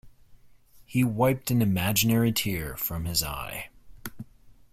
[0.83, 3.69] He wiped an imaginary tear from his eye.